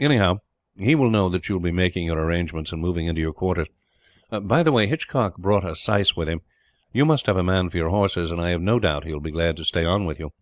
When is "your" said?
2.06-2.18, 3.20-3.34, 7.76-7.90